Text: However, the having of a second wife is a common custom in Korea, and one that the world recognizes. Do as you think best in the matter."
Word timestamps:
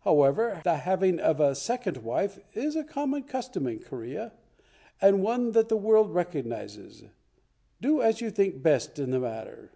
However, 0.00 0.62
the 0.64 0.76
having 0.76 1.20
of 1.20 1.40
a 1.40 1.54
second 1.54 1.98
wife 1.98 2.38
is 2.54 2.74
a 2.74 2.82
common 2.84 3.24
custom 3.24 3.66
in 3.66 3.80
Korea, 3.80 4.32
and 4.98 5.22
one 5.22 5.52
that 5.52 5.68
the 5.68 5.76
world 5.76 6.14
recognizes. 6.14 7.04
Do 7.82 8.00
as 8.00 8.22
you 8.22 8.30
think 8.30 8.62
best 8.62 8.98
in 8.98 9.10
the 9.10 9.20
matter." 9.20 9.72